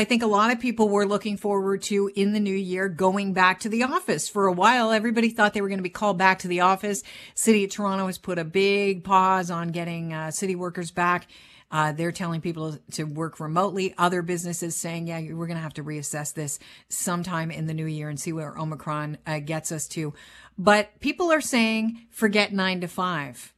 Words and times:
I 0.00 0.04
think 0.04 0.24
a 0.24 0.26
lot 0.26 0.50
of 0.50 0.58
people 0.58 0.88
were 0.88 1.06
looking 1.06 1.36
forward 1.36 1.82
to 1.82 2.10
in 2.16 2.32
the 2.32 2.40
new 2.40 2.54
year 2.54 2.88
going 2.88 3.32
back 3.32 3.60
to 3.60 3.68
the 3.68 3.84
office. 3.84 4.28
For 4.28 4.48
a 4.48 4.52
while, 4.52 4.90
everybody 4.90 5.28
thought 5.28 5.54
they 5.54 5.60
were 5.60 5.68
going 5.68 5.78
to 5.78 5.84
be 5.84 5.88
called 5.88 6.18
back 6.18 6.40
to 6.40 6.48
the 6.48 6.62
office. 6.62 7.04
City 7.36 7.62
of 7.62 7.70
Toronto 7.70 8.06
has 8.06 8.18
put 8.18 8.40
a 8.40 8.44
big 8.44 9.04
pause 9.04 9.52
on 9.52 9.68
getting 9.68 10.12
uh, 10.12 10.32
city 10.32 10.56
workers 10.56 10.90
back. 10.90 11.28
Uh, 11.70 11.92
they're 11.92 12.10
telling 12.10 12.40
people 12.40 12.76
to 12.90 13.04
work 13.04 13.38
remotely. 13.38 13.94
Other 13.96 14.22
businesses 14.22 14.74
saying, 14.74 15.06
yeah, 15.06 15.20
we're 15.32 15.46
going 15.46 15.58
to 15.58 15.62
have 15.62 15.74
to 15.74 15.84
reassess 15.84 16.34
this 16.34 16.58
sometime 16.88 17.52
in 17.52 17.66
the 17.66 17.74
new 17.74 17.86
year 17.86 18.08
and 18.08 18.18
see 18.18 18.32
where 18.32 18.58
Omicron 18.58 19.18
uh, 19.28 19.38
gets 19.38 19.70
us 19.70 19.86
to. 19.90 20.12
But 20.58 20.98
people 20.98 21.30
are 21.30 21.40
saying, 21.40 22.08
forget 22.10 22.52
nine 22.52 22.80
to 22.80 22.88
five. 22.88 23.54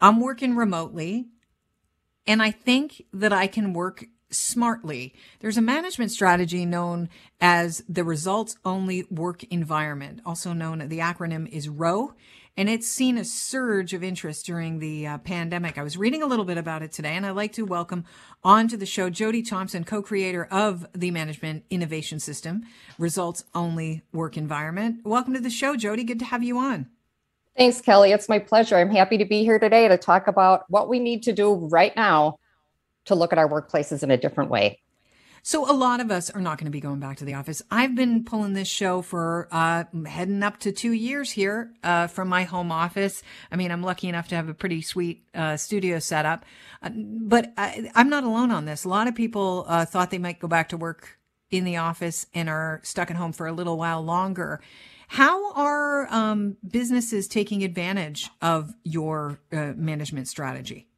I'm 0.00 0.20
working 0.20 0.54
remotely 0.54 1.30
and 2.28 2.40
I 2.40 2.52
think 2.52 3.02
that 3.12 3.32
I 3.32 3.48
can 3.48 3.72
work 3.72 4.04
smartly. 4.30 5.14
There's 5.40 5.56
a 5.56 5.62
management 5.62 6.10
strategy 6.10 6.64
known 6.64 7.08
as 7.40 7.82
the 7.88 8.04
results 8.04 8.56
only 8.64 9.04
work 9.10 9.44
environment, 9.44 10.20
also 10.24 10.52
known, 10.52 10.88
the 10.88 10.98
acronym 10.98 11.48
is 11.48 11.68
ROWE, 11.68 12.14
and 12.56 12.68
it's 12.68 12.88
seen 12.88 13.16
a 13.16 13.24
surge 13.24 13.94
of 13.94 14.02
interest 14.02 14.44
during 14.44 14.80
the 14.80 15.06
uh, 15.06 15.18
pandemic. 15.18 15.78
I 15.78 15.82
was 15.82 15.96
reading 15.96 16.22
a 16.22 16.26
little 16.26 16.44
bit 16.44 16.58
about 16.58 16.82
it 16.82 16.92
today, 16.92 17.14
and 17.14 17.24
I'd 17.24 17.30
like 17.30 17.52
to 17.54 17.64
welcome 17.64 18.04
onto 18.42 18.76
the 18.76 18.86
show 18.86 19.08
Jody 19.08 19.42
Thompson, 19.42 19.84
co-creator 19.84 20.44
of 20.50 20.86
the 20.92 21.10
management 21.10 21.64
innovation 21.70 22.18
system, 22.18 22.64
results 22.98 23.44
only 23.54 24.02
work 24.12 24.36
environment. 24.36 25.00
Welcome 25.04 25.34
to 25.34 25.40
the 25.40 25.50
show, 25.50 25.76
Jody. 25.76 26.04
Good 26.04 26.18
to 26.18 26.24
have 26.24 26.42
you 26.42 26.58
on. 26.58 26.88
Thanks, 27.56 27.80
Kelly. 27.80 28.12
It's 28.12 28.28
my 28.28 28.38
pleasure. 28.38 28.76
I'm 28.76 28.90
happy 28.90 29.18
to 29.18 29.24
be 29.24 29.42
here 29.42 29.58
today 29.58 29.88
to 29.88 29.96
talk 29.96 30.26
about 30.26 30.64
what 30.68 30.88
we 30.88 30.98
need 30.98 31.22
to 31.24 31.32
do 31.32 31.54
right 31.54 31.94
now 31.96 32.38
to 33.10 33.14
look 33.14 33.32
at 33.32 33.38
our 33.38 33.48
workplaces 33.48 34.02
in 34.02 34.10
a 34.10 34.16
different 34.16 34.50
way. 34.50 34.80
So 35.42 35.70
a 35.70 35.72
lot 35.72 36.00
of 36.00 36.10
us 36.10 36.28
are 36.30 36.40
not 36.40 36.58
going 36.58 36.66
to 36.66 36.70
be 36.70 36.80
going 36.80 37.00
back 37.00 37.16
to 37.18 37.24
the 37.24 37.34
office. 37.34 37.62
I've 37.70 37.94
been 37.94 38.24
pulling 38.24 38.52
this 38.52 38.68
show 38.68 39.00
for 39.00 39.48
uh, 39.50 39.84
heading 40.06 40.42
up 40.42 40.58
to 40.60 40.72
two 40.72 40.92
years 40.92 41.30
here 41.30 41.72
uh, 41.82 42.08
from 42.08 42.28
my 42.28 42.44
home 42.44 42.70
office. 42.70 43.22
I 43.50 43.56
mean, 43.56 43.70
I'm 43.70 43.82
lucky 43.82 44.08
enough 44.08 44.28
to 44.28 44.36
have 44.36 44.48
a 44.48 44.54
pretty 44.54 44.82
sweet 44.82 45.24
uh, 45.34 45.56
studio 45.56 45.98
set 45.98 46.26
up, 46.26 46.44
uh, 46.82 46.90
but 46.94 47.52
I, 47.56 47.90
am 47.94 48.10
not 48.10 48.24
alone 48.24 48.50
on 48.50 48.66
this. 48.66 48.84
A 48.84 48.88
lot 48.88 49.08
of 49.08 49.14
people 49.14 49.64
uh, 49.66 49.86
thought 49.86 50.10
they 50.10 50.18
might 50.18 50.40
go 50.40 50.48
back 50.48 50.68
to 50.70 50.76
work 50.76 51.18
in 51.50 51.64
the 51.64 51.78
office 51.78 52.26
and 52.34 52.48
are 52.48 52.80
stuck 52.84 53.10
at 53.10 53.16
home 53.16 53.32
for 53.32 53.46
a 53.46 53.52
little 53.52 53.78
while 53.78 54.02
longer. 54.02 54.60
How 55.08 55.52
are 55.54 56.06
um, 56.12 56.58
businesses 56.68 57.26
taking 57.26 57.64
advantage 57.64 58.30
of 58.40 58.72
your 58.84 59.40
uh, 59.50 59.72
management 59.74 60.28
strategy? 60.28 60.89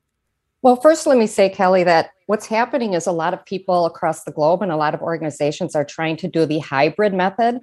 Well, 0.63 0.77
first, 0.77 1.09
let 1.09 1.19
me 1.19 1.27
say, 1.27 1.49
Kelly, 1.49 1.83
that 1.83 2.11
what's 2.27 2.47
happening 2.47 2.95
is 2.95 3.09
a 3.09 3.13
lot 3.13 3.35
of 3.35 3.45
people 3.45 3.85
across 3.85 4.23
the 4.23 4.31
globe 4.31 4.63
and 4.63 4.71
a 4.71 4.77
lot 4.77 4.95
of 4.95 5.03
organizations 5.03 5.75
are 5.75 5.85
trying 5.85 6.17
to 6.19 6.29
do 6.29 6.47
the 6.47 6.61
hybrid 6.61 7.13
method. 7.13 7.59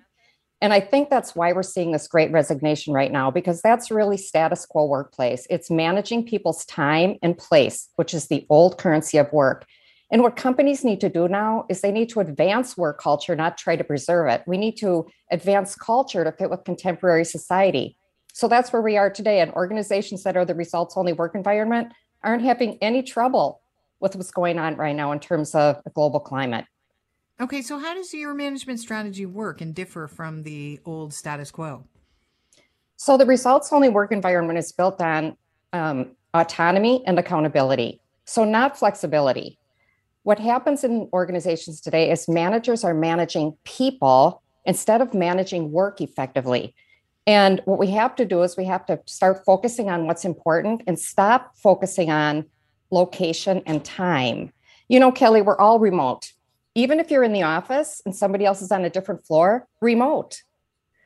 And 0.59 0.73
I 0.73 0.81
think 0.81 1.09
that's 1.09 1.33
why 1.33 1.53
we're 1.53 1.63
seeing 1.63 1.93
this 1.93 2.09
great 2.09 2.29
resignation 2.33 2.93
right 2.93 3.09
now, 3.09 3.31
because 3.31 3.61
that's 3.61 3.89
really 3.89 4.17
status 4.17 4.65
quo 4.65 4.85
workplace. 4.85 5.47
It's 5.49 5.71
managing 5.71 6.25
people's 6.25 6.65
time 6.65 7.15
and 7.23 7.37
place, 7.37 7.87
which 7.95 8.13
is 8.13 8.27
the 8.27 8.45
old 8.49 8.77
currency 8.77 9.17
of 9.17 9.31
work. 9.31 9.65
And 10.11 10.21
what 10.21 10.35
companies 10.35 10.83
need 10.83 10.99
to 10.99 11.07
do 11.07 11.29
now 11.29 11.67
is 11.69 11.79
they 11.79 11.93
need 11.93 12.09
to 12.09 12.19
advance 12.19 12.75
work 12.75 12.99
culture, 12.99 13.33
not 13.33 13.57
try 13.57 13.77
to 13.77 13.83
preserve 13.85 14.27
it. 14.27 14.43
We 14.45 14.57
need 14.57 14.75
to 14.79 15.07
advance 15.31 15.73
culture 15.73 16.25
to 16.25 16.33
fit 16.33 16.49
with 16.49 16.65
contemporary 16.65 17.23
society. 17.23 17.95
So 18.33 18.49
that's 18.49 18.73
where 18.73 18.81
we 18.81 18.97
are 18.97 19.09
today. 19.09 19.39
And 19.39 19.53
organizations 19.53 20.23
that 20.23 20.35
are 20.35 20.43
the 20.43 20.55
results 20.55 20.97
only 20.97 21.13
work 21.13 21.33
environment 21.33 21.93
aren't 22.23 22.43
having 22.43 22.77
any 22.81 23.03
trouble 23.03 23.61
with 23.99 24.15
what's 24.15 24.31
going 24.31 24.59
on 24.59 24.75
right 24.75 24.95
now 24.95 25.11
in 25.11 25.19
terms 25.19 25.55
of 25.55 25.83
the 25.83 25.89
global 25.89 26.19
climate. 26.19 26.65
Okay, 27.41 27.61
so 27.61 27.79
how 27.79 27.93
does 27.93 28.13
your 28.13 28.33
management 28.33 28.79
strategy 28.79 29.25
work 29.25 29.61
and 29.61 29.73
differ 29.73 30.07
from 30.07 30.43
the 30.43 30.79
old 30.85 31.13
status 31.13 31.51
quo? 31.51 31.85
So, 32.97 33.15
the 33.15 33.25
results 33.25 33.71
only 33.71 33.87
work 33.87 34.11
environment 34.11 34.59
is 34.59 34.73
built 34.73 35.01
on 35.01 35.37
um, 35.71 36.11
autonomy 36.33 37.01
and 37.07 37.17
accountability, 37.17 38.01
so 38.25 38.43
not 38.43 38.77
flexibility. 38.77 39.57
What 40.23 40.37
happens 40.37 40.83
in 40.83 41.07
organizations 41.13 41.79
today 41.79 42.11
is 42.11 42.27
managers 42.27 42.83
are 42.83 42.93
managing 42.93 43.55
people 43.63 44.41
instead 44.65 44.99
of 44.99 45.13
managing 45.13 45.71
work 45.71 46.01
effectively. 46.01 46.75
And 47.29 47.61
what 47.65 47.77
we 47.77 47.91
have 47.91 48.15
to 48.15 48.25
do 48.25 48.41
is 48.41 48.57
we 48.57 48.65
have 48.65 48.87
to 48.87 48.99
start 49.05 49.45
focusing 49.45 49.87
on 49.87 50.07
what's 50.07 50.25
important 50.25 50.81
and 50.87 50.97
stop 50.97 51.55
focusing 51.55 52.09
on 52.09 52.45
location 52.89 53.61
and 53.67 53.85
time. 53.85 54.51
You 54.87 54.99
know, 54.99 55.11
Kelly, 55.11 55.43
we're 55.43 55.59
all 55.59 55.77
remote. 55.77 56.31
Even 56.73 56.99
if 56.99 57.11
you're 57.11 57.23
in 57.23 57.31
the 57.31 57.43
office 57.43 58.01
and 58.03 58.15
somebody 58.15 58.45
else 58.45 58.63
is 58.63 58.71
on 58.71 58.83
a 58.83 58.89
different 58.89 59.27
floor, 59.27 59.67
remote. 59.79 60.41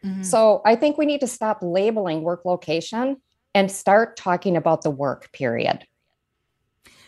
Mm-hmm. 0.01 0.23
So 0.23 0.61
I 0.63 0.77
think 0.77 0.97
we 0.97 1.05
need 1.05 1.19
to 1.19 1.27
stop 1.27 1.57
labeling 1.61 2.21
work 2.21 2.45
location 2.45 3.17
and 3.53 3.69
start 3.69 4.15
talking 4.15 4.55
about 4.55 4.81
the 4.81 4.91
work 4.91 5.29
period. 5.33 5.85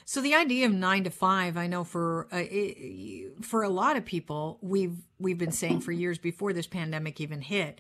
So 0.04 0.20
the 0.20 0.36
idea 0.36 0.66
of 0.66 0.74
nine 0.74 1.06
to 1.06 1.10
five, 1.10 1.56
I 1.56 1.68
know 1.68 1.86
for 1.86 2.28
uh, 2.34 2.44
for 3.42 3.64
a 3.64 3.70
lot 3.70 3.96
of 3.96 4.04
people, 4.04 4.60
we've 4.62 4.98
we've 5.20 5.38
been 5.38 5.54
saying 5.54 5.80
for 5.80 5.94
years 5.94 6.18
before 6.18 6.52
this 6.52 6.68
pandemic 6.68 7.22
even 7.22 7.40
hit, 7.40 7.80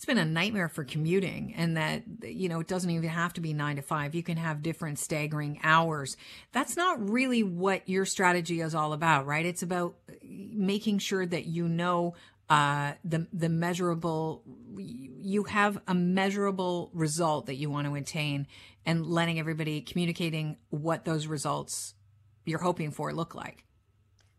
it's 0.00 0.06
been 0.06 0.16
a 0.16 0.24
nightmare 0.24 0.70
for 0.70 0.82
commuting 0.82 1.52
and 1.58 1.76
that 1.76 2.02
you 2.22 2.48
know 2.48 2.60
it 2.60 2.66
doesn't 2.66 2.88
even 2.88 3.10
have 3.10 3.34
to 3.34 3.42
be 3.42 3.52
9 3.52 3.76
to 3.76 3.82
5 3.82 4.14
you 4.14 4.22
can 4.22 4.38
have 4.38 4.62
different 4.62 4.98
staggering 4.98 5.60
hours. 5.62 6.16
That's 6.52 6.74
not 6.74 7.10
really 7.10 7.42
what 7.42 7.86
your 7.86 8.06
strategy 8.06 8.62
is 8.62 8.74
all 8.74 8.94
about 8.94 9.26
right? 9.26 9.44
It's 9.44 9.62
about 9.62 9.96
making 10.24 11.00
sure 11.00 11.26
that 11.26 11.44
you 11.44 11.68
know 11.68 12.14
uh, 12.48 12.94
the 13.04 13.26
the 13.30 13.50
measurable 13.50 14.42
you 14.78 15.44
have 15.44 15.78
a 15.86 15.94
measurable 15.94 16.88
result 16.94 17.44
that 17.44 17.56
you 17.56 17.68
want 17.68 17.86
to 17.86 17.94
attain 17.94 18.46
and 18.86 19.04
letting 19.04 19.38
everybody 19.38 19.82
communicating 19.82 20.56
what 20.70 21.04
those 21.04 21.26
results 21.26 21.92
you're 22.46 22.58
hoping 22.58 22.90
for 22.90 23.12
look 23.12 23.34
like. 23.34 23.66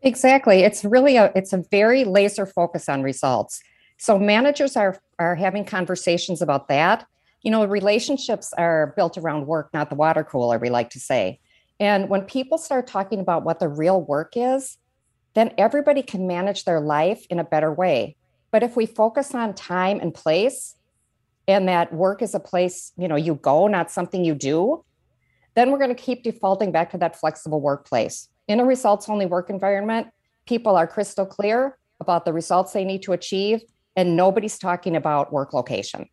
Exactly. 0.02 0.64
It's 0.64 0.84
really 0.84 1.18
a 1.18 1.32
it's 1.36 1.54
a 1.54 1.64
very 1.70 2.04
laser 2.04 2.48
focus 2.48 2.90
on 2.90 3.04
results 3.04 3.62
so 4.02 4.18
managers 4.18 4.76
are 4.76 5.00
are 5.20 5.36
having 5.36 5.64
conversations 5.64 6.42
about 6.42 6.68
that. 6.70 7.06
You 7.44 7.52
know, 7.52 7.64
relationships 7.66 8.52
are 8.58 8.94
built 8.96 9.16
around 9.16 9.46
work, 9.46 9.70
not 9.76 9.92
the 9.92 9.96
water 9.96 10.24
cooler, 10.24 10.58
we 10.58 10.72
like 10.72 10.90
to 10.92 11.00
say. 11.00 11.40
And 11.80 12.10
when 12.10 12.24
people 12.24 12.58
start 12.58 12.88
talking 12.88 13.20
about 13.20 13.44
what 13.44 13.60
the 13.60 13.68
real 13.68 14.02
work 14.02 14.34
is, 14.36 14.80
then 15.36 15.54
everybody 15.56 16.02
can 16.02 16.26
manage 16.26 16.66
their 16.66 16.80
life 16.80 17.28
in 17.30 17.38
a 17.38 17.44
better 17.44 17.72
way. 17.72 18.16
But 18.50 18.64
if 18.64 18.76
we 18.76 18.88
focus 18.88 19.36
on 19.36 19.54
time 19.54 20.00
and 20.00 20.16
place, 20.16 20.76
and 21.48 21.68
that 21.68 21.94
work 21.94 22.24
is 22.24 22.34
a 22.34 22.40
place, 22.40 22.94
you 22.98 23.08
know, 23.08 23.16
you 23.16 23.36
go, 23.36 23.68
not 23.68 23.92
something 23.92 24.26
you 24.26 24.34
do, 24.34 24.84
then 25.54 25.70
we're 25.70 25.78
going 25.78 25.96
to 25.96 26.04
keep 26.04 26.24
defaulting 26.24 26.72
back 26.72 26.90
to 26.90 26.98
that 26.98 27.20
flexible 27.20 27.62
workplace. 27.62 28.30
In 28.48 28.60
a 28.60 28.66
results 28.66 29.08
only 29.10 29.28
work 29.28 29.52
environment, 29.52 30.08
people 30.48 30.76
are 30.76 30.88
crystal 30.88 31.28
clear 31.28 31.78
about 32.00 32.26
the 32.26 32.34
results 32.34 32.74
they 32.74 32.84
need 32.84 33.04
to 33.04 33.12
achieve 33.12 33.62
and 33.96 34.16
nobody's 34.16 34.58
talking 34.58 34.96
about 34.96 35.34
work 35.34 35.54
location. 35.54 36.08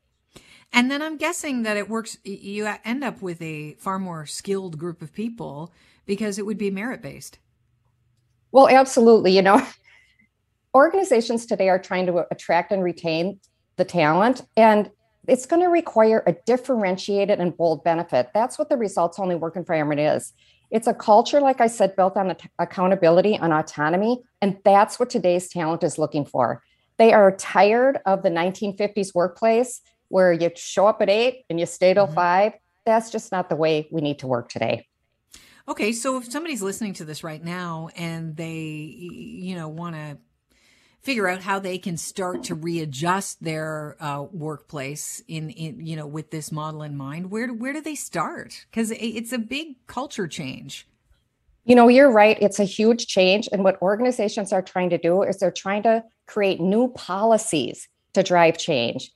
And 0.73 0.91
then 0.91 1.01
I'm 1.01 1.17
guessing 1.17 1.63
that 1.63 1.77
it 1.77 1.89
works, 1.89 2.19
you 2.25 2.69
end 2.85 3.03
up 3.03 3.23
with 3.23 3.41
a 3.41 3.75
far 3.75 3.99
more 3.99 4.27
skilled 4.27 4.79
group 4.79 5.01
of 5.01 5.13
people 5.13 5.73
because 6.07 6.39
it 6.39 6.47
would 6.47 6.59
be 6.59 6.71
merit 6.71 7.01
based. 7.01 7.39
Well, 8.53 8.69
absolutely. 8.69 9.35
You 9.35 9.43
know, 9.43 9.67
organizations 10.75 11.47
today 11.47 11.69
are 11.69 11.79
trying 11.79 12.07
to 12.07 12.27
attract 12.31 12.73
and 12.73 12.83
retain 12.83 13.41
the 13.77 13.85
talent, 13.85 14.43
and 14.57 14.91
it's 15.27 15.47
going 15.47 15.63
to 15.63 15.69
require 15.69 16.23
a 16.27 16.35
differentiated 16.47 17.39
and 17.39 17.57
bold 17.57 17.85
benefit. 17.85 18.31
That's 18.33 18.59
what 18.59 18.69
the 18.69 18.77
results 18.77 19.19
only 19.19 19.37
work 19.37 19.57
environment 19.57 20.01
is. 20.01 20.33
It's 20.71 20.87
a 20.87 20.95
culture, 20.95 21.41
like 21.41 21.61
I 21.61 21.67
said, 21.67 21.97
built 21.97 22.17
on 22.17 22.35
accountability 22.59 23.35
and 23.35 23.53
autonomy. 23.53 24.23
And 24.43 24.59
that's 24.65 24.99
what 24.99 25.11
today's 25.11 25.49
talent 25.49 25.83
is 25.83 25.99
looking 25.99 26.25
for. 26.25 26.63
They 26.99 27.13
are 27.13 27.35
tired 27.37 28.01
of 28.07 28.23
the 28.23 28.31
1950s 28.31 29.15
workplace 29.15 29.81
where 30.09 30.33
you 30.33 30.51
show 30.57 30.87
up 30.87 31.01
at 31.01 31.09
eight 31.09 31.45
and 31.49 31.59
you 31.59 31.67
stay 31.67 31.95
till 31.95 32.07
mm-hmm. 32.07 32.15
five. 32.15 32.53
That's 32.85 33.11
just 33.11 33.33
not 33.33 33.49
the 33.49 33.57
way 33.57 33.89
we 33.91 34.01
need 34.01 34.19
to 34.21 34.27
work 34.27 34.49
today. 34.49 34.87
Okay, 35.69 35.93
so 35.93 36.17
if 36.17 36.31
somebody's 36.31 36.63
listening 36.63 36.95
to 36.95 37.05
this 37.05 37.23
right 37.23 37.45
now 37.45 37.91
and 37.95 38.37
they, 38.37 38.57
you 38.57 39.55
know, 39.55 39.69
want 39.69 39.95
to 39.97 40.17
figure 41.03 41.29
out 41.29 41.43
how 41.43 41.59
they 41.59 41.79
can 41.79 41.97
start 41.97 42.43
to 42.45 42.55
readjust 42.55 43.43
their 43.43 43.97
uh, 44.01 44.23
workplace 44.33 45.23
in, 45.29 45.51
in, 45.51 45.85
you 45.87 45.95
know, 45.95 46.07
with 46.07 46.31
this 46.31 46.51
model 46.51 46.83
in 46.83 46.97
mind, 46.97 47.31
where 47.31 47.49
where 47.49 47.75
do 47.75 47.83
they 47.83 47.95
start? 47.95 48.65
Because 48.71 48.91
it's 48.93 49.33
a 49.33 49.39
big 49.39 49.87
culture 49.87 50.27
change. 50.27 50.89
You 51.65 51.75
know, 51.75 51.89
you're 51.89 52.11
right. 52.11 52.39
It's 52.41 52.59
a 52.59 52.65
huge 52.65 53.07
change, 53.07 53.47
and 53.53 53.63
what 53.63 53.81
organizations 53.83 54.55
are 54.55 54.63
trying 54.63 54.89
to 54.91 54.99
do 54.99 55.23
is 55.23 55.39
they're 55.39 55.51
trying 55.51 55.83
to 55.83 56.03
create 56.29 56.61
new 56.61 56.89
policies 56.89 57.89
to 58.13 58.23
drive 58.23 58.57
change. 58.57 59.11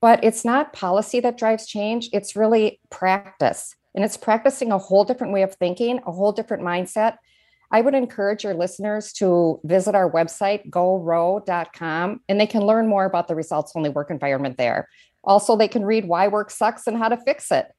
But 0.00 0.24
it's 0.24 0.44
not 0.44 0.72
policy 0.72 1.20
that 1.20 1.38
drives 1.38 1.66
change, 1.66 2.10
it's 2.12 2.34
really 2.34 2.80
practice. 2.90 3.76
And 3.94 4.04
it's 4.04 4.16
practicing 4.16 4.72
a 4.72 4.78
whole 4.78 5.04
different 5.04 5.32
way 5.32 5.42
of 5.42 5.54
thinking, 5.54 6.00
a 6.04 6.10
whole 6.10 6.32
different 6.32 6.64
mindset. 6.64 7.18
I 7.70 7.80
would 7.80 7.94
encourage 7.94 8.44
your 8.44 8.54
listeners 8.54 9.12
to 9.14 9.60
visit 9.64 9.94
our 9.94 10.10
website, 10.10 10.68
gorowe.com, 10.68 12.20
and 12.28 12.40
they 12.40 12.46
can 12.46 12.66
learn 12.66 12.88
more 12.88 13.04
about 13.04 13.28
the 13.28 13.34
results 13.34 13.72
only 13.74 13.90
work 13.90 14.10
environment 14.10 14.58
there. 14.58 14.88
Also, 15.22 15.56
they 15.56 15.68
can 15.68 15.84
read 15.84 16.06
Why 16.06 16.28
Work 16.28 16.50
Sucks 16.50 16.86
and 16.86 16.98
How 16.98 17.08
to 17.08 17.16
Fix 17.16 17.50
It. 17.50 17.72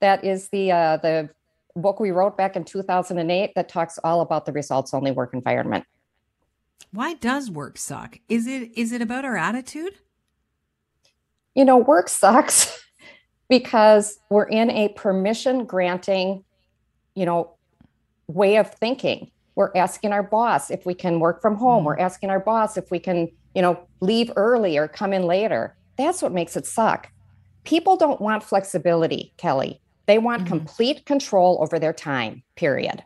That 0.00 0.24
is 0.24 0.48
the 0.48 0.72
uh, 0.72 0.96
the 0.98 1.28
book 1.76 2.00
we 2.00 2.10
wrote 2.10 2.36
back 2.36 2.56
in 2.56 2.64
2008 2.64 3.52
that 3.54 3.68
talks 3.68 3.98
all 4.02 4.20
about 4.20 4.46
the 4.46 4.52
results 4.52 4.94
only 4.94 5.10
work 5.10 5.34
environment. 5.34 5.84
Why 6.92 7.14
does 7.14 7.50
work 7.50 7.78
suck? 7.78 8.18
Is 8.28 8.46
it 8.46 8.70
is 8.76 8.92
it 8.92 9.02
about 9.02 9.24
our 9.24 9.36
attitude? 9.36 9.94
You 11.54 11.64
know, 11.64 11.78
work 11.78 12.08
sucks 12.08 12.82
because 13.48 14.18
we're 14.30 14.48
in 14.48 14.70
a 14.70 14.88
permission 14.90 15.64
granting, 15.64 16.44
you 17.14 17.26
know, 17.26 17.54
way 18.26 18.56
of 18.56 18.72
thinking. 18.72 19.30
We're 19.54 19.72
asking 19.74 20.12
our 20.12 20.22
boss 20.22 20.70
if 20.70 20.86
we 20.86 20.94
can 20.94 21.18
work 21.18 21.42
from 21.42 21.56
home. 21.56 21.82
Mm. 21.82 21.86
We're 21.86 21.98
asking 21.98 22.30
our 22.30 22.40
boss 22.40 22.76
if 22.76 22.90
we 22.90 23.00
can, 23.00 23.28
you 23.54 23.62
know, 23.62 23.80
leave 24.00 24.30
early 24.36 24.78
or 24.78 24.86
come 24.86 25.12
in 25.12 25.24
later. 25.24 25.76
That's 25.96 26.22
what 26.22 26.32
makes 26.32 26.56
it 26.56 26.64
suck. 26.64 27.10
People 27.64 27.96
don't 27.96 28.20
want 28.20 28.44
flexibility, 28.44 29.32
Kelly. 29.36 29.80
They 30.06 30.18
want 30.18 30.42
mm-hmm. 30.42 30.56
complete 30.56 31.04
control 31.06 31.58
over 31.60 31.78
their 31.78 31.92
time, 31.92 32.42
period. 32.54 33.02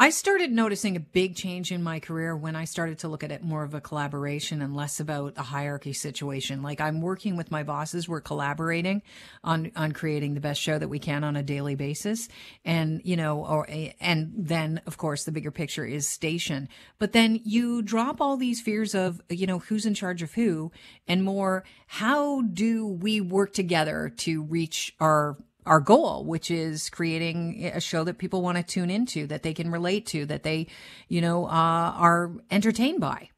I 0.00 0.10
started 0.10 0.52
noticing 0.52 0.94
a 0.94 1.00
big 1.00 1.34
change 1.34 1.72
in 1.72 1.82
my 1.82 1.98
career 1.98 2.36
when 2.36 2.54
I 2.54 2.66
started 2.66 3.00
to 3.00 3.08
look 3.08 3.24
at 3.24 3.32
it 3.32 3.42
more 3.42 3.64
of 3.64 3.74
a 3.74 3.80
collaboration 3.80 4.62
and 4.62 4.76
less 4.76 5.00
about 5.00 5.32
a 5.36 5.42
hierarchy 5.42 5.92
situation. 5.92 6.62
Like 6.62 6.80
I'm 6.80 7.00
working 7.00 7.36
with 7.36 7.50
my 7.50 7.64
bosses, 7.64 8.08
we're 8.08 8.20
collaborating 8.20 9.02
on 9.42 9.72
on 9.74 9.90
creating 9.90 10.34
the 10.34 10.40
best 10.40 10.60
show 10.60 10.78
that 10.78 10.86
we 10.86 11.00
can 11.00 11.24
on 11.24 11.34
a 11.34 11.42
daily 11.42 11.74
basis. 11.74 12.28
And, 12.64 13.00
you 13.02 13.16
know, 13.16 13.44
or 13.44 13.66
and 14.00 14.32
then 14.36 14.82
of 14.86 14.98
course 14.98 15.24
the 15.24 15.32
bigger 15.32 15.50
picture 15.50 15.84
is 15.84 16.06
station. 16.06 16.68
But 17.00 17.12
then 17.12 17.40
you 17.42 17.82
drop 17.82 18.20
all 18.20 18.36
these 18.36 18.60
fears 18.60 18.94
of, 18.94 19.20
you 19.28 19.48
know, 19.48 19.58
who's 19.58 19.84
in 19.84 19.94
charge 19.94 20.22
of 20.22 20.34
who 20.34 20.70
and 21.08 21.24
more 21.24 21.64
how 21.88 22.42
do 22.42 22.86
we 22.86 23.20
work 23.20 23.52
together 23.52 24.12
to 24.18 24.44
reach 24.44 24.94
our 25.00 25.36
our 25.66 25.80
goal, 25.80 26.24
which 26.24 26.50
is 26.50 26.88
creating 26.90 27.70
a 27.74 27.80
show 27.80 28.04
that 28.04 28.18
people 28.18 28.42
want 28.42 28.56
to 28.56 28.62
tune 28.62 28.90
into, 28.90 29.26
that 29.26 29.42
they 29.42 29.52
can 29.52 29.70
relate 29.70 30.06
to, 30.06 30.24
that 30.26 30.42
they, 30.42 30.66
you 31.08 31.20
know, 31.20 31.46
uh, 31.46 31.92
are 31.96 32.32
entertained 32.50 33.00
by. 33.00 33.30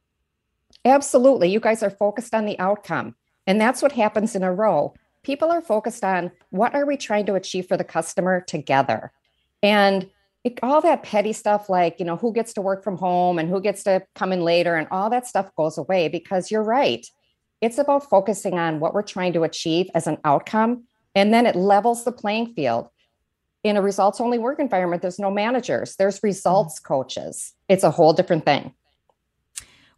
Absolutely. 0.85 1.51
You 1.51 1.61
guys 1.61 1.83
are 1.83 1.91
focused 1.91 2.35
on 2.35 2.47
the 2.47 2.59
outcome. 2.59 3.15
And 3.47 3.61
that's 3.61 3.83
what 3.83 3.93
happens 3.93 4.35
in 4.35 4.43
a 4.43 4.53
ROWE. 4.53 4.95
People 5.23 5.51
are 5.51 5.61
focused 5.61 6.05
on 6.05 6.31
what 6.51 6.75
are 6.75 6.87
we 6.87 6.97
trying 6.97 7.27
to 7.27 7.35
achieve 7.35 7.67
for 7.67 7.77
the 7.77 7.85
customer 7.85 8.41
together? 8.41 9.13
And 9.63 10.09
it, 10.45 10.59
all 10.63 10.81
that 10.81 11.03
petty 11.03 11.35
stuff, 11.35 11.69
like, 11.69 11.97
you 11.99 12.07
know, 12.07 12.17
who 12.17 12.33
gets 12.33 12.55
to 12.55 12.63
work 12.63 12.83
from 12.83 12.97
home 12.97 13.39
and 13.39 13.49
who 13.49 13.61
gets 13.61 13.83
to 13.83 14.03
come 14.15 14.33
in 14.33 14.43
later 14.43 14.77
and 14.77 14.89
all 14.91 15.11
that 15.11 15.27
stuff 15.27 15.55
goes 15.55 15.77
away 15.77 16.09
because 16.09 16.51
you're 16.51 16.63
right. 16.63 17.07
It's 17.61 17.77
about 17.77 18.09
focusing 18.09 18.59
on 18.59 18.81
what 18.81 18.95
we're 18.95 19.03
trying 19.03 19.35
to 19.35 19.43
achieve 19.43 19.91
as 19.95 20.07
an 20.07 20.17
outcome 20.25 20.85
and 21.15 21.33
then 21.33 21.47
it 21.47 21.57
levels 21.57 22.05
the 22.05 22.13
playing 22.13 22.55
field. 22.55 22.89
In 23.63 23.77
a 23.77 23.83
results 23.83 24.21
only 24.21 24.39
work 24.39 24.59
environment, 24.59 25.03
there's 25.03 25.19
no 25.19 25.31
managers, 25.31 25.97
there's 25.97 26.23
results 26.23 26.79
mm-hmm. 26.79 26.95
coaches. 26.95 27.53
It's 27.69 27.85
a 27.85 27.91
whole 27.91 28.13
different 28.13 28.45
thing. 28.45 28.75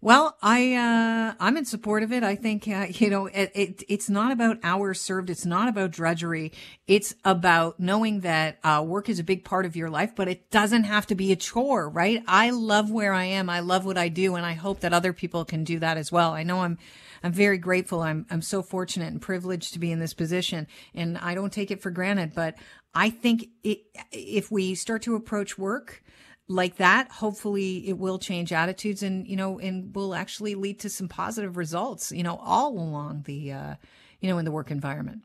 Well, 0.04 0.36
I 0.42 0.74
uh, 0.74 1.34
I'm 1.38 1.56
in 1.56 1.64
support 1.64 2.02
of 2.02 2.10
it. 2.10 2.24
I 2.24 2.34
think 2.34 2.66
uh, 2.66 2.88
you 2.90 3.08
know 3.08 3.26
it, 3.26 3.52
it, 3.54 3.82
It's 3.88 4.10
not 4.10 4.32
about 4.32 4.58
hours 4.64 5.00
served. 5.00 5.30
It's 5.30 5.46
not 5.46 5.68
about 5.68 5.92
drudgery. 5.92 6.50
It's 6.88 7.14
about 7.24 7.78
knowing 7.78 8.20
that 8.20 8.58
uh, 8.64 8.82
work 8.84 9.08
is 9.08 9.20
a 9.20 9.24
big 9.24 9.44
part 9.44 9.64
of 9.64 9.76
your 9.76 9.88
life, 9.88 10.16
but 10.16 10.26
it 10.26 10.50
doesn't 10.50 10.84
have 10.84 11.06
to 11.06 11.14
be 11.14 11.30
a 11.30 11.36
chore, 11.36 11.88
right? 11.88 12.20
I 12.26 12.50
love 12.50 12.90
where 12.90 13.12
I 13.12 13.26
am. 13.26 13.48
I 13.48 13.60
love 13.60 13.84
what 13.84 13.96
I 13.96 14.08
do, 14.08 14.34
and 14.34 14.44
I 14.44 14.54
hope 14.54 14.80
that 14.80 14.92
other 14.92 15.12
people 15.12 15.44
can 15.44 15.62
do 15.62 15.78
that 15.78 15.96
as 15.96 16.10
well. 16.10 16.32
I 16.32 16.42
know 16.42 16.62
I'm 16.62 16.78
I'm 17.22 17.32
very 17.32 17.58
grateful. 17.58 18.00
I'm 18.00 18.26
I'm 18.28 18.42
so 18.42 18.60
fortunate 18.60 19.12
and 19.12 19.22
privileged 19.22 19.72
to 19.74 19.78
be 19.78 19.92
in 19.92 20.00
this 20.00 20.14
position, 20.14 20.66
and 20.96 21.16
I 21.16 21.36
don't 21.36 21.52
take 21.52 21.70
it 21.70 21.80
for 21.80 21.92
granted. 21.92 22.34
But 22.34 22.56
I 22.92 23.08
think 23.10 23.50
it, 23.62 23.82
if 24.10 24.50
we 24.50 24.74
start 24.74 25.02
to 25.02 25.14
approach 25.14 25.56
work 25.56 26.02
like 26.48 26.76
that, 26.76 27.10
hopefully 27.10 27.88
it 27.88 27.98
will 27.98 28.18
change 28.18 28.52
attitudes, 28.52 29.02
and 29.02 29.26
you 29.26 29.36
know, 29.36 29.58
and 29.58 29.94
will 29.94 30.14
actually 30.14 30.54
lead 30.54 30.80
to 30.80 30.90
some 30.90 31.08
positive 31.08 31.56
results. 31.56 32.12
You 32.12 32.22
know, 32.22 32.36
all 32.36 32.70
along 32.78 33.22
the 33.26 33.52
uh, 33.52 33.74
you 34.20 34.28
know 34.28 34.38
in 34.38 34.44
the 34.44 34.52
work 34.52 34.70
environment. 34.70 35.22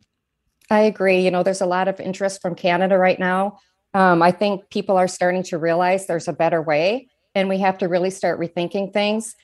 I 0.70 0.82
agree. 0.82 1.22
You 1.22 1.32
know, 1.32 1.44
there's 1.44 1.62
a 1.62 1.66
lot 1.66 1.88
of 1.88 2.00
interest 2.00 2.42
from 2.42 2.56
Canada 2.56 2.98
right 2.98 3.20
now. 3.20 3.60
Um, 3.94 4.22
I 4.22 4.32
think 4.32 4.70
people 4.70 4.98
are 4.98 5.08
starting 5.08 5.44
to 5.44 5.58
realize 5.58 6.06
there's 6.06 6.28
a 6.28 6.34
better 6.34 6.62
way, 6.62 7.08
and 7.34 7.50
we 7.50 7.60
have 7.60 7.78
to 7.80 7.88
really 7.88 8.10
start 8.10 8.40
rethinking 8.40 8.94
things. 8.94 9.36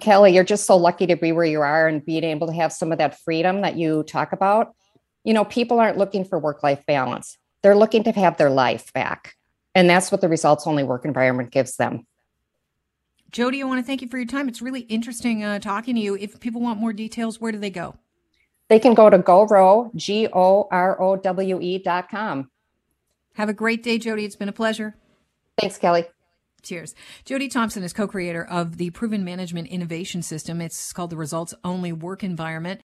Kelly, 0.00 0.34
you're 0.34 0.44
just 0.44 0.66
so 0.66 0.76
lucky 0.76 1.06
to 1.06 1.16
be 1.16 1.32
where 1.32 1.44
you 1.44 1.60
are 1.62 1.88
and 1.88 2.04
being 2.04 2.24
able 2.24 2.46
to 2.46 2.52
have 2.52 2.72
some 2.72 2.92
of 2.92 2.98
that 2.98 3.18
freedom 3.20 3.62
that 3.62 3.76
you 3.76 4.02
talk 4.04 4.32
about. 4.32 4.74
You 5.24 5.34
know, 5.34 5.44
people 5.44 5.80
aren't 5.80 5.98
looking 5.98 6.24
for 6.24 6.38
work 6.38 6.62
life 6.62 6.84
balance, 6.86 7.36
they're 7.62 7.76
looking 7.76 8.04
to 8.04 8.12
have 8.12 8.36
their 8.36 8.50
life 8.50 8.92
back. 8.92 9.34
And 9.78 9.88
that's 9.88 10.10
what 10.10 10.20
the 10.20 10.28
results 10.28 10.66
only 10.66 10.82
work 10.82 11.04
environment 11.04 11.52
gives 11.52 11.76
them. 11.76 12.04
Jody, 13.30 13.62
I 13.62 13.64
want 13.64 13.78
to 13.78 13.86
thank 13.86 14.02
you 14.02 14.08
for 14.08 14.16
your 14.16 14.26
time. 14.26 14.48
It's 14.48 14.60
really 14.60 14.80
interesting 14.80 15.44
uh, 15.44 15.60
talking 15.60 15.94
to 15.94 16.00
you. 16.00 16.16
If 16.16 16.40
people 16.40 16.60
want 16.60 16.80
more 16.80 16.92
details, 16.92 17.40
where 17.40 17.52
do 17.52 17.58
they 17.58 17.70
go? 17.70 17.94
They 18.68 18.80
can 18.80 18.94
go 18.94 19.08
to 19.08 19.18
GoROWE, 19.18 19.94
G 19.94 20.26
O 20.32 20.66
R 20.72 21.00
O 21.00 21.14
W 21.14 21.60
E 21.60 21.78
dot 21.78 22.10
com. 22.10 22.50
Have 23.34 23.48
a 23.48 23.52
great 23.52 23.84
day, 23.84 23.98
Jody. 23.98 24.24
It's 24.24 24.34
been 24.34 24.48
a 24.48 24.52
pleasure. 24.52 24.96
Thanks, 25.60 25.78
Kelly. 25.78 26.06
Cheers. 26.62 26.96
Jody 27.24 27.46
Thompson 27.46 27.84
is 27.84 27.92
co 27.92 28.08
creator 28.08 28.44
of 28.44 28.78
the 28.78 28.90
Proven 28.90 29.24
Management 29.24 29.68
Innovation 29.68 30.22
System. 30.22 30.60
It's 30.60 30.92
called 30.92 31.10
the 31.10 31.16
Results 31.16 31.54
Only 31.62 31.92
Work 31.92 32.24
Environment. 32.24 32.80